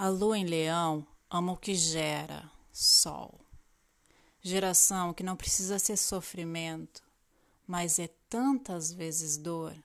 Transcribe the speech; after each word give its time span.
A 0.00 0.06
lua 0.06 0.38
em 0.38 0.44
leão 0.44 1.04
ama 1.28 1.54
o 1.54 1.56
que 1.56 1.74
gera, 1.74 2.48
sol. 2.72 3.40
Geração 4.40 5.12
que 5.12 5.24
não 5.24 5.34
precisa 5.34 5.76
ser 5.76 5.96
sofrimento, 5.96 7.02
mas 7.66 7.98
é 7.98 8.06
tantas 8.30 8.92
vezes 8.92 9.36
dor. 9.36 9.76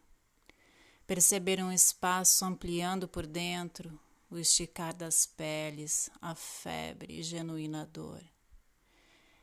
Perceber 1.08 1.64
um 1.64 1.72
espaço 1.72 2.46
ampliando 2.46 3.08
por 3.08 3.26
dentro, 3.26 4.00
o 4.30 4.38
esticar 4.38 4.94
das 4.94 5.26
peles, 5.26 6.12
a 6.22 6.36
febre 6.36 7.24
genuína 7.24 7.84
dor. 7.84 8.24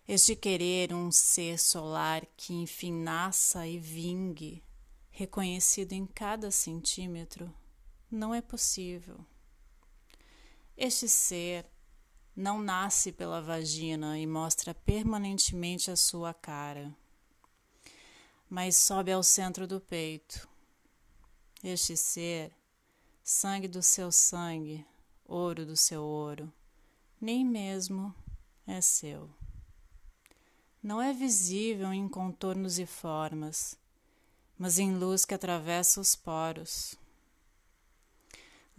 Este 0.06 0.36
querer 0.36 0.94
um 0.94 1.10
ser 1.10 1.58
solar 1.58 2.24
que 2.36 2.54
enfim 2.54 2.92
nasça 2.92 3.66
e 3.66 3.76
vingue, 3.76 4.62
reconhecido 5.10 5.94
em 5.94 6.06
cada 6.06 6.52
centímetro, 6.52 7.52
não 8.08 8.32
é 8.32 8.40
possível. 8.40 9.26
Este 10.82 11.06
ser 11.06 11.66
não 12.34 12.58
nasce 12.58 13.12
pela 13.12 13.42
vagina 13.42 14.18
e 14.18 14.26
mostra 14.26 14.72
permanentemente 14.72 15.90
a 15.90 15.94
sua 15.94 16.32
cara, 16.32 16.96
mas 18.48 18.78
sobe 18.78 19.12
ao 19.12 19.22
centro 19.22 19.66
do 19.66 19.78
peito. 19.78 20.48
Este 21.62 21.98
ser, 21.98 22.50
sangue 23.22 23.68
do 23.68 23.82
seu 23.82 24.10
sangue, 24.10 24.82
ouro 25.26 25.66
do 25.66 25.76
seu 25.76 26.02
ouro, 26.02 26.50
nem 27.20 27.44
mesmo 27.44 28.14
é 28.66 28.80
seu. 28.80 29.28
Não 30.82 30.98
é 30.98 31.12
visível 31.12 31.92
em 31.92 32.08
contornos 32.08 32.78
e 32.78 32.86
formas, 32.86 33.78
mas 34.56 34.78
em 34.78 34.96
luz 34.96 35.26
que 35.26 35.34
atravessa 35.34 36.00
os 36.00 36.16
poros. 36.16 36.98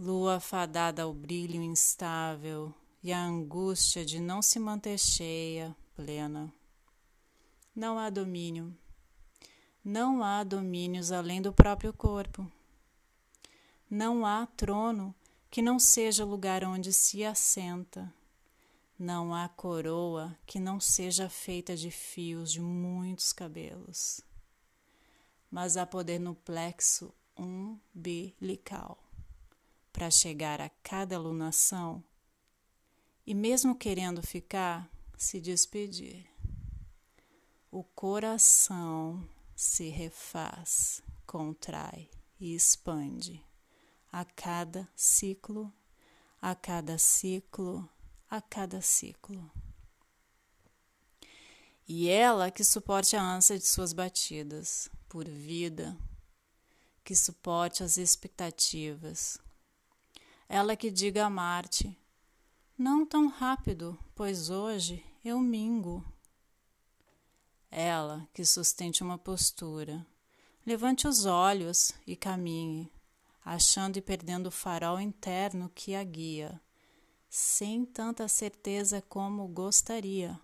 Lua 0.04 0.40
fadada 0.40 1.04
ao 1.04 1.14
brilho 1.14 1.62
instável 1.62 2.73
e 3.04 3.14
à 3.14 3.23
angústia 3.23 4.04
de 4.04 4.20
não 4.20 4.41
se 4.41 4.58
manter 4.58 4.98
cheia, 4.98 5.76
plena. 5.96 6.52
Não 7.76 7.99
há 7.99 8.10
domínio. 8.10 8.76
Não 9.85 10.24
há 10.24 10.43
domínios 10.43 11.12
além 11.12 11.40
do 11.40 11.54
próprio 11.54 11.93
corpo. 11.93 12.52
Não 13.88 14.26
há 14.26 14.48
trono 14.48 15.13
que 15.52 15.62
não 15.62 15.77
seja 15.77 16.26
lugar 16.26 16.63
onde 16.63 16.91
se 16.91 17.24
assenta. 17.24 18.12
Não 18.98 19.36
há 19.36 19.48
coroa 19.49 20.36
que 20.48 20.60
não 20.60 20.80
seja 20.80 21.30
feita 21.30 21.76
de 21.76 21.91
fios 21.91 22.52
de 22.52 22.60
muitos 22.60 23.32
cabelos. 23.32 24.20
Mas 25.52 25.77
há 25.77 25.86
poder 25.86 26.18
no 26.18 26.34
plexo 26.34 27.13
umbilical 27.38 28.98
para 30.02 30.10
chegar 30.10 30.60
a 30.60 30.68
cada 30.82 31.16
alunação 31.16 32.04
e, 33.24 33.35
mesmo 33.35 33.76
querendo 33.76 34.24
ficar, 34.24 34.90
se 35.16 35.40
despedir. 35.40 36.27
O 37.70 37.84
coração 37.84 39.24
se 39.55 39.90
refaz, 39.90 41.04
contrai 41.27 42.10
e 42.40 42.55
expande 42.55 43.46
a 44.12 44.26
cada 44.26 44.90
ciclo, 44.96 45.71
a 46.41 46.55
cada 46.55 46.98
ciclo, 46.98 47.88
a 48.27 48.41
cada 48.41 48.82
ciclo. 48.82 49.52
E 51.88 52.10
ela 52.10 52.49
que 52.49 52.63
suporte 52.63 53.15
a 53.15 53.21
ânsia 53.21 53.60
de 53.60 53.68
suas 53.68 53.93
batidas 53.93 54.90
por 55.08 55.26
vida, 55.26 55.96
que 57.04 57.13
suporte 57.15 57.84
as 57.84 57.98
expectativas, 57.98 59.40
ela 60.54 60.76
que 60.76 60.91
diga 60.91 61.26
a 61.26 61.30
Marte: 61.30 61.98
Não 62.77 63.05
tão 63.05 63.30
rápido, 63.30 63.98
pois 64.13 64.50
hoje 64.50 65.02
eu 65.24 65.40
mingo. 65.40 66.03
Ela 67.72 68.28
que 68.34 68.44
sustente 68.44 69.02
uma 69.02 69.18
postura, 69.18 70.06
levante 70.66 71.08
os 71.08 71.25
olhos 71.25 71.94
e 72.06 72.18
caminhe, 72.18 72.92
achando 73.46 73.96
e 73.96 74.02
perdendo 74.02 74.48
o 74.48 74.52
farol 74.52 75.00
interno 75.00 75.72
que 75.74 75.96
a 75.96 76.03
guia, 76.03 76.62
sem 77.30 77.86
tanta 77.86 78.28
certeza 78.28 79.02
como 79.02 79.48
gostaria, 79.48 80.38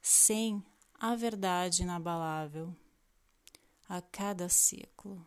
sem 0.00 0.64
a 0.94 1.16
verdade 1.16 1.82
inabalável. 1.82 2.72
A 3.88 4.00
cada 4.00 4.48
ciclo, 4.48 5.26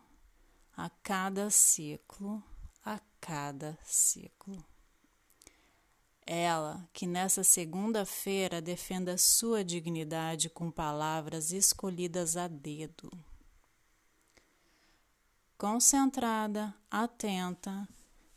a 0.77 0.89
cada 0.89 1.49
ciclo, 1.49 2.41
a 2.87 3.01
cada 3.19 3.77
ciclo. 3.83 4.63
Ela 6.25 6.87
que 6.93 7.05
nessa 7.05 7.43
segunda-feira 7.43 8.61
defenda 8.61 9.17
sua 9.17 9.61
dignidade 9.61 10.49
com 10.49 10.71
palavras 10.71 11.51
escolhidas 11.51 12.37
a 12.37 12.47
dedo. 12.47 13.11
Concentrada, 15.57 16.73
atenta, 16.89 17.85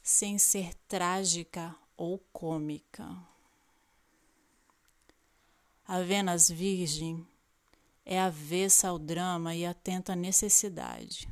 sem 0.03 0.37
ser 0.37 0.75
trágica 0.89 1.77
ou 1.97 2.19
cômica. 2.33 3.09
A 5.87 6.01
Vênus 6.01 6.49
Virgem 6.49 7.25
é 8.05 8.21
avessa 8.21 8.89
ao 8.89 8.99
drama 8.99 9.55
e 9.55 9.65
atenta 9.65 10.15
à 10.15 10.17
necessidade. 10.17 11.29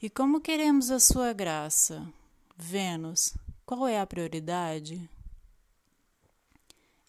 E 0.00 0.08
como 0.08 0.40
queremos 0.40 0.92
a 0.92 1.00
sua 1.00 1.32
graça? 1.32 2.06
Vênus, 2.56 3.34
qual 3.66 3.88
é 3.88 3.98
a 3.98 4.06
prioridade? 4.06 5.10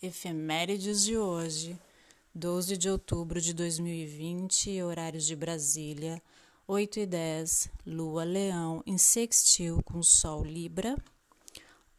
Efemérides 0.02 1.04
de 1.04 1.16
hoje, 1.16 1.80
12 2.34 2.76
de 2.78 2.90
outubro 2.90 3.40
de 3.40 3.54
2020, 3.54 4.82
horários 4.82 5.28
de 5.28 5.36
Brasília, 5.36 6.20
8 6.68 7.02
e 7.02 7.06
10, 7.06 7.70
Lua 7.86 8.24
Leão 8.24 8.82
em 8.88 8.98
sextil 8.98 9.84
com 9.84 10.02
Sol 10.02 10.44
Libra, 10.44 10.98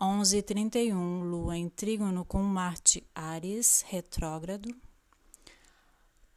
11 0.00 0.38
e 0.38 0.42
31, 0.42 1.22
Lua 1.22 1.56
em 1.56 1.68
trígono 1.68 2.24
com 2.24 2.42
Marte 2.42 3.06
Ares, 3.14 3.84
retrógrado, 3.86 4.74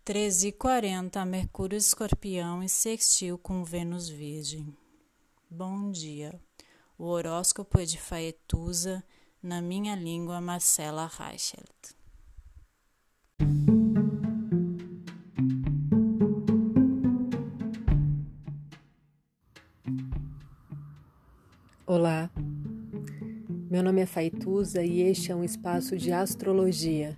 13h40, 0.06 1.26
Mercúrio 1.26 1.78
Escorpião 1.78 2.62
e 2.62 2.68
sextil 2.68 3.38
com 3.38 3.64
Vênus 3.64 4.10
Virgem. 4.10 4.76
Bom 5.50 5.92
dia. 5.92 6.38
O 6.98 7.06
horóscopo 7.06 7.80
é 7.80 7.86
de 7.86 7.98
Faetusa, 7.98 9.02
na 9.42 9.62
minha 9.62 9.96
língua 9.96 10.42
Marcela 10.42 11.10
Reichelt. 11.10 11.96
Olá, 21.88 22.30
meu 23.72 23.82
nome 23.82 24.02
é 24.02 24.06
Faituza 24.06 24.84
e 24.84 25.00
este 25.00 25.32
é 25.32 25.36
um 25.36 25.46
espaço 25.46 25.96
de 25.96 26.12
astrologia 26.12 27.18